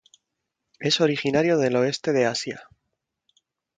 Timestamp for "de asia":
2.11-2.67